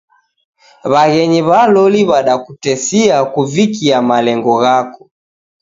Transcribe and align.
W'aghenyi 0.91 1.41
wa 1.49 1.61
loli 1.73 2.01
w'adakutesia 2.09 3.17
kuvikia 3.33 3.97
malengo 4.09 4.53
ghako. 4.61 5.03